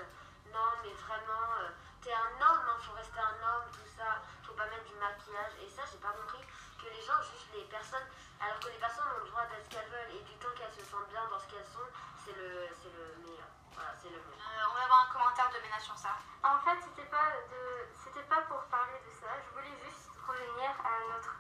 Non, 0.51 0.69
mais 0.83 0.93
vraiment, 0.93 1.47
euh, 1.63 1.69
t'es 2.01 2.13
un 2.13 2.35
homme, 2.37 2.63
il 2.77 2.83
faut 2.85 2.93
rester 2.93 3.19
un 3.19 3.37
homme, 3.41 3.65
tout 3.71 3.89
ça. 3.97 4.21
Faut 4.43 4.53
pas 4.53 4.67
mettre 4.67 4.85
du 4.85 4.95
maquillage. 4.95 5.53
Et 5.63 5.69
ça, 5.69 5.81
j'ai 5.89 5.97
pas 5.97 6.11
compris 6.13 6.43
que 6.77 6.87
les 6.91 7.01
gens 7.01 7.17
jugent 7.23 7.51
les 7.55 7.65
personnes, 7.71 8.05
alors 8.39 8.59
que 8.59 8.67
les 8.67 8.77
personnes 8.77 9.07
ont 9.15 9.23
le 9.23 9.29
droit 9.31 9.45
d'être 9.47 9.63
ce 9.65 9.69
qu'elles 9.71 9.89
veulent. 9.89 10.13
Et 10.15 10.21
du 10.23 10.35
temps 10.37 10.51
qu'elles 10.55 10.73
se 10.75 10.83
sentent 10.85 11.09
bien 11.09 11.25
dans 11.31 11.39
ce 11.39 11.47
qu'elles 11.47 11.71
sont, 11.71 11.87
c'est 12.19 12.35
le, 12.35 12.67
c'est 12.75 12.91
le 12.91 13.23
meilleur. 13.23 13.47
Voilà, 13.73 13.95
c'est 13.97 14.11
le 14.11 14.19
mieux. 14.19 14.37
Euh, 14.37 14.69
on 14.69 14.73
va 14.75 14.83
avoir 14.83 15.09
un 15.09 15.13
commentaire 15.13 15.49
de 15.49 15.59
Ménage 15.63 15.87
sur 15.87 15.97
ça. 15.97 16.13
En 16.43 16.59
fait, 16.61 16.77
c'était 16.83 17.09
pas 17.09 17.33
de, 17.49 17.87
c'était 17.97 18.27
pas 18.29 18.41
pour 18.45 18.61
parler 18.69 18.99
de 19.01 19.11
ça. 19.17 19.31
Je 19.41 19.49
voulais 19.55 19.73
juste 19.87 20.11
revenir 20.27 20.69
à 20.83 20.93
notre, 21.09 21.33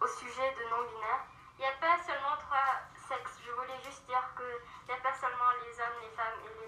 au 0.00 0.06
sujet 0.06 0.50
de 0.58 0.62
non 0.70 0.82
binaire. 0.88 1.24
Il 1.58 1.62
n'y 1.62 1.66
a 1.66 1.76
pas 1.78 1.96
seulement 2.02 2.36
trois 2.38 2.82
sexes. 3.08 3.38
Je 3.44 3.52
voulais 3.52 3.78
juste 3.84 4.04
dire 4.06 4.24
que 4.36 4.42
il 4.42 4.94
n'y 4.94 4.98
a 4.98 5.02
pas 5.02 5.14
seulement 5.14 5.50
les 5.64 5.72
hommes, 5.80 6.00
les 6.02 6.10
femmes 6.16 6.38
et 6.44 6.48
les 6.48 6.61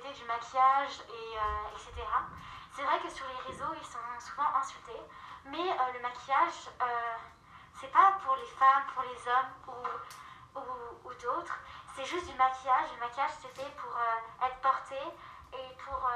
du 0.00 0.24
maquillage, 0.24 1.00
et, 1.08 1.38
euh, 1.38 1.76
etc., 1.76 2.06
c'est 2.74 2.82
vrai 2.82 2.98
que 2.98 3.08
sur 3.08 3.26
les 3.28 3.52
réseaux, 3.52 3.72
ils 3.80 3.86
sont 3.86 3.98
souvent 4.18 4.50
insultés, 4.56 5.00
mais 5.46 5.70
euh, 5.70 5.92
le 5.94 6.00
maquillage, 6.00 6.68
euh, 6.82 7.16
c'est 7.80 7.92
pas 7.92 8.18
pour 8.24 8.34
les 8.36 8.46
femmes, 8.58 8.82
pour 8.92 9.04
les 9.04 9.30
hommes 9.30 9.54
ou, 10.56 10.58
ou, 11.08 11.14
d'autres, 11.14 11.58
c'est 11.94 12.04
juste 12.04 12.26
du 12.26 12.34
maquillage. 12.34 12.90
Le 12.94 13.00
maquillage, 13.00 13.30
c'est 13.40 13.54
fait 13.54 13.70
pour 13.76 13.96
être 14.42 14.56
porté 14.60 14.98
et 15.52 15.76
pour, 15.76 16.08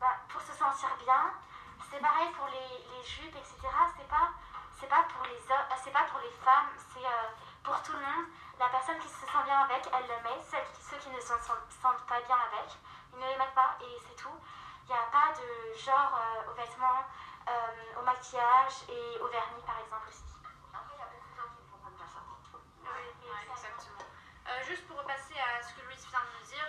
bah, 0.00 0.16
pour 0.28 0.40
se 0.40 0.52
sentir 0.52 0.88
bien. 1.04 1.32
C'est 1.90 2.00
pareil 2.00 2.28
pour 2.36 2.46
les, 2.46 2.96
les 2.96 3.04
jupes, 3.04 3.36
etc. 3.36 3.68
C'est 3.96 4.08
pas, 4.08 4.30
pas 4.88 5.02
pour 5.12 5.24
les 5.26 5.38
c'est 5.82 5.92
pas 5.92 6.04
pour 6.04 6.20
les 6.20 6.30
femmes, 6.44 6.70
c'est 6.92 7.06
pour 7.62 7.82
tout 7.82 7.92
le 7.92 8.00
monde. 8.00 8.26
La 8.58 8.68
personne 8.68 8.98
qui 8.98 9.08
se 9.08 9.20
sent 9.20 9.42
bien 9.44 9.60
avec, 9.60 9.84
elle 9.92 10.08
le 10.08 10.22
met. 10.24 10.40
Celles 10.40 10.64
ceux 10.80 10.96
qui 10.96 11.10
ne 11.10 11.20
se 11.20 11.26
sentent, 11.26 12.06
pas 12.06 12.20
bien 12.20 12.36
avec, 12.36 12.72
ils 13.12 13.18
ne 13.18 13.26
les 13.26 13.36
mettent 13.36 13.54
pas 13.54 13.76
et 13.80 13.98
c'est 14.00 14.16
tout. 14.16 14.32
Il 14.84 14.88
n'y 14.88 14.96
a 14.96 15.06
pas 15.12 15.34
de 15.36 15.76
genre 15.76 16.14
euh, 16.14 16.50
aux 16.50 16.54
vêtements, 16.54 17.04
euh, 17.48 18.00
au 18.00 18.02
maquillage 18.02 18.86
et 18.88 19.20
au 19.20 19.28
vernis 19.28 19.62
par 19.66 19.78
exemple 19.80 20.08
aussi. 20.08 20.24
Après, 20.72 20.94
il 20.94 21.00
y 21.00 21.02
a 21.02 21.10
beaucoup 21.10 21.28
de 21.28 21.36
gens 21.36 21.50
qui 21.52 21.60
ne 21.60 21.68
comprennent 21.68 22.00
pas 22.00 22.08
ça. 22.08 22.22
Oui, 22.24 23.28
exactement. 23.52 24.08
Euh, 24.46 24.62
juste 24.64 24.86
pour 24.86 24.98
repasser 24.98 25.36
à 25.36 25.60
ce 25.60 25.74
que 25.74 25.84
Louise 25.84 26.06
vient 26.08 26.22
de 26.22 26.32
nous 26.40 26.46
dire, 26.46 26.68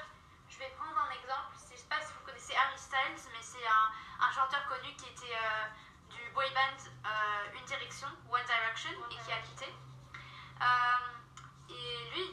je 0.49 0.57
vais 0.59 0.69
prendre 0.75 0.97
un 0.97 1.11
exemple. 1.13 1.55
Je 1.55 1.73
ne 1.73 1.77
sais 1.77 1.87
pas 1.87 2.01
si 2.01 2.11
vous 2.13 2.25
connaissez 2.25 2.55
Harry 2.57 2.77
Styles, 2.77 3.31
mais 3.31 3.41
c'est 3.41 3.63
un, 3.67 4.25
un 4.27 4.31
chanteur 4.31 4.65
connu 4.67 4.91
qui 4.97 5.07
était 5.13 5.37
euh, 5.37 5.65
du 6.09 6.19
boy 6.31 6.49
band 6.51 6.83
euh, 6.83 7.53
Une 7.53 7.65
Direction, 7.65 8.09
One 8.27 8.43
Direction, 8.43 8.91
et 9.07 9.15
qui 9.23 9.31
a 9.31 9.39
quitté. 9.45 9.69
Euh, 9.69 11.16
et 11.69 12.09
lui, 12.11 12.25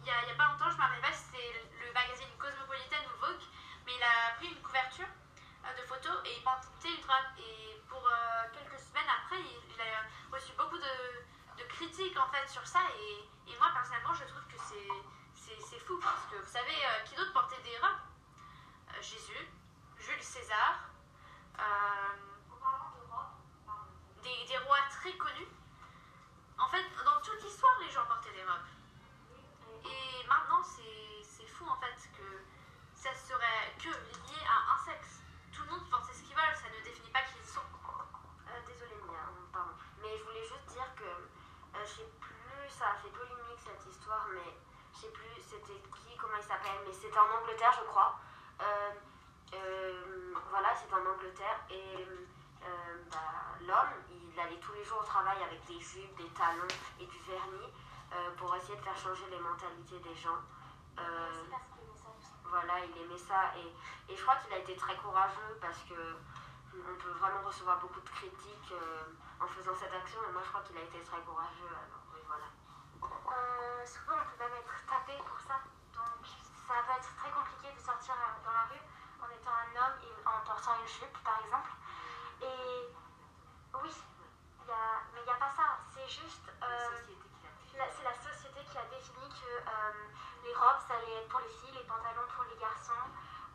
il 0.00 0.04
n'y 0.04 0.10
a, 0.10 0.34
pas 0.36 0.48
longtemps, 0.52 0.70
je 0.70 0.76
ne 0.76 0.78
me 0.78 0.82
rappelle 0.82 1.00
pas 1.02 1.12
si 1.12 1.24
c'était 1.30 1.52
le 1.86 1.92
magazine 1.92 2.28
Cosmopolitan 2.38 3.02
ou 3.14 3.20
Vogue, 3.20 3.44
mais 3.86 3.92
il 3.94 4.02
a 4.02 4.34
pris 4.36 4.48
une 4.48 4.62
couverture 4.62 5.08
euh, 5.64 5.80
de 5.80 5.86
photos 5.86 6.16
et 6.24 6.36
il 6.36 6.42
portait 6.42 6.88
une 6.88 7.04
robe. 7.04 7.30
Et 7.38 7.80
pour 7.88 8.02
euh, 8.06 8.48
quelques 8.52 8.80
semaines 8.80 9.10
après, 9.10 9.40
il, 9.40 9.80
a 9.80 10.04
reçu 10.32 10.52
beaucoup 10.56 10.78
de, 10.78 11.64
critiques 11.68 12.18
en 12.18 12.28
fait 12.28 12.48
sur 12.48 12.66
ça 12.66 12.80
et, 12.98 13.52
et 13.52 13.56
moi 13.58 13.68
personnellement 13.72 14.12
je 14.14 14.24
trouve 14.24 14.42
que 14.48 14.58
c'est 14.58 14.88
c'est- 15.34 15.60
c'est 15.60 15.78
fou 15.78 15.98
parce 16.02 16.24
que 16.30 16.36
vous 16.36 16.50
savez 16.50 16.74
euh, 16.74 17.04
qui 17.04 17.14
d'autre 17.14 17.32
portait 17.32 17.60
des 17.62 17.76
robes? 17.78 18.00
Jésus, 19.00 19.48
Jules 19.98 20.22
César, 20.22 20.90
des, 24.22 24.46
des 24.46 24.58
rois 24.58 24.78
très 24.90 25.12
connus. 25.16 25.48
En 26.58 26.68
fait, 26.68 26.84
dans 27.04 27.20
toute 27.22 27.42
l'histoire, 27.42 27.78
les 27.80 27.90
gens 27.90 28.04
portaient 28.06 28.32
des 28.32 28.42
robes. 28.44 28.79
C'était 47.10 47.18
en 47.18 47.42
Angleterre 47.42 47.74
je 47.76 47.84
crois. 47.90 48.14
Euh, 48.60 48.90
euh, 49.54 50.34
voilà, 50.48 50.68
c'était 50.76 50.94
en 50.94 51.04
Angleterre 51.10 51.58
et 51.68 52.06
euh, 52.06 53.02
bah, 53.10 53.58
l'homme, 53.66 53.98
il 54.10 54.38
allait 54.38 54.60
tous 54.60 54.72
les 54.74 54.84
jours 54.84 55.00
au 55.00 55.04
travail 55.04 55.42
avec 55.42 55.64
des 55.66 55.80
jupes, 55.80 56.14
des 56.16 56.30
talons 56.38 56.70
et 57.00 57.06
du 57.06 57.18
vernis 57.26 57.72
pour 58.36 58.54
essayer 58.56 58.76
de 58.76 58.82
faire 58.82 58.96
changer 58.96 59.24
les 59.30 59.38
mentalités 59.38 59.98
des 59.98 60.14
gens. 60.14 60.38
C'est 60.96 61.50
parce 61.50 61.62
qu'il 61.70 61.82
aimait 61.82 61.98
ça 61.98 62.10
aussi. 62.18 62.30
voilà, 62.44 62.74
il 62.84 63.02
aimait 63.02 63.18
ça 63.18 63.54
et, 63.58 64.12
et 64.12 64.16
je 64.16 64.22
crois 64.22 64.36
qu'il 64.36 64.52
a 64.52 64.58
été 64.58 64.76
très 64.76 64.96
courageux 64.96 65.58
parce 65.60 65.78
que 65.88 65.94
on 66.74 66.94
peut 66.98 67.10
vraiment 67.18 67.42
recevoir 67.46 67.78
beaucoup 67.78 68.00
de 68.00 68.08
critiques 68.10 68.72
euh, 68.72 69.02
en 69.40 69.46
faisant 69.46 69.74
cette 69.74 69.92
action 69.94 70.18
et 70.28 70.32
moi 70.32 70.42
je 70.44 70.48
crois 70.50 70.62
qu'il 70.62 70.76
a 70.76 70.82
été 70.82 70.98
très 71.02 71.20
courageux 71.22 71.70
alors 71.70 72.02
oui 72.14 72.20
voilà. 72.26 72.46
Euh, 73.02 73.86
souvent, 73.86 74.18
on 74.18 74.26
peut 74.36 74.44
même 74.44 74.58
être 74.58 74.74
tapé 74.86 75.18
pour 75.26 75.38
ça. 75.40 75.59
Ça 76.70 76.86
peut 76.86 76.94
être 76.94 77.16
très 77.18 77.30
compliqué 77.34 77.74
de 77.74 77.80
sortir 77.82 78.14
euh, 78.14 78.46
dans 78.46 78.52
la 78.54 78.62
rue 78.70 78.78
en 79.18 79.26
étant 79.34 79.50
un 79.50 79.74
homme 79.74 79.98
et 80.06 80.14
en 80.22 80.38
portant 80.46 80.78
une 80.78 80.86
jupe, 80.86 81.18
par 81.24 81.42
exemple. 81.42 81.70
Et 82.42 82.94
oui, 83.74 83.90
il 83.90 84.68
y 84.68 84.70
a, 84.70 85.02
mais 85.12 85.18
il 85.18 85.26
n'y 85.26 85.34
a 85.34 85.40
pas 85.42 85.50
ça. 85.50 85.82
C'est 85.90 86.06
juste. 86.06 86.46
Euh, 86.62 87.10
c'est 87.88 88.04
la 88.04 88.14
société 88.14 88.60
qui 88.70 88.76
a 88.78 88.84
défini 88.86 89.28
que 89.30 89.50
euh, 89.50 89.92
les 90.44 90.54
robes, 90.54 90.80
ça 90.86 90.94
allait 90.94 91.22
être 91.22 91.28
pour 91.28 91.40
les 91.40 91.48
filles, 91.48 91.72
les 91.74 91.86
pantalons 91.88 92.28
pour 92.34 92.44
les 92.44 92.56
garçons, 92.56 93.08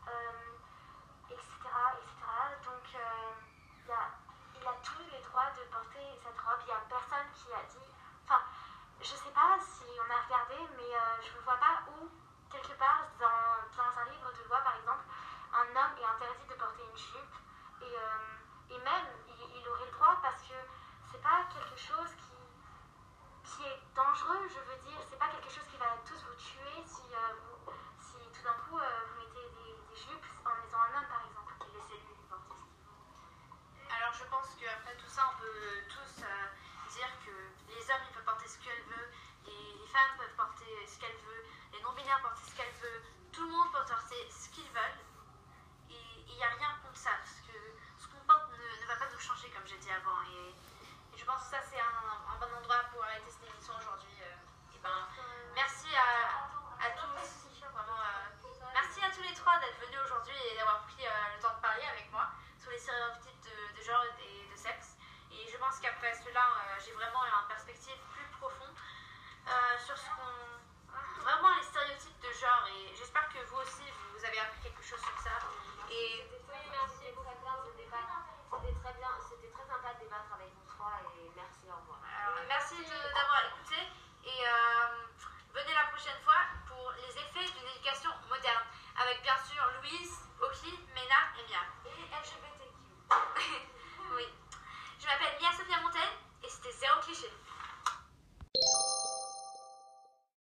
euh, 0.07 1.29
etc., 1.29 1.45
etc. 1.61 2.19
Donc, 2.65 2.85
il, 2.91 3.91
a, 3.91 4.09
il 4.55 4.67
a 4.67 4.73
tous 4.81 5.03
les 5.11 5.21
droits 5.29 5.51
de 5.55 5.63
porter 5.69 6.03
cette 6.23 6.39
robe. 6.41 6.59
Il 6.61 6.65
n'y 6.67 6.71
a 6.71 6.81
personne 6.89 7.27
qui 7.33 7.53
a 7.53 7.63
dit. 7.69 7.91
Enfin, 8.25 8.41
je 9.01 9.13
sais 9.13 9.31
pas 9.31 9.59
si 9.61 9.85
on 10.01 10.09
a 10.09 10.19
regardé, 10.25 10.57
mais 10.77 10.89
euh, 10.95 11.21
je 11.21 11.37
ne 11.37 11.41
vois 11.43 11.57
pas 11.57 11.85
où, 11.93 12.09
quelque 12.49 12.73
part, 12.79 13.05
dans, 13.19 13.61
dans 13.77 13.91
un 13.99 14.05
livre 14.09 14.31
de 14.31 14.43
loi, 14.49 14.57
par 14.61 14.75
exemple, 14.77 15.05
un 15.53 15.69
homme 15.69 15.95
est 16.01 16.05
interdit 16.05 16.47
de 16.49 16.55
porter 16.55 16.83
une 16.89 16.97
jupe. 16.97 17.35
Et, 17.81 17.93
euh, 17.93 18.73
et 18.73 18.79
même, 18.79 19.07
il, 19.27 19.61
il 19.61 19.67
aurait 19.69 19.85
le 19.85 19.91
droit 19.91 20.17
parce 20.21 20.41
que 20.41 20.57
c'est 21.11 21.21
pas 21.21 21.45
quelque 21.53 21.77
chose 21.77 22.09
qui 22.17 22.35
qui 23.45 23.63
est 23.63 23.81
dangereux, 24.45 24.53
je 24.53 24.71
veux 24.71 24.81
dire, 24.83 24.84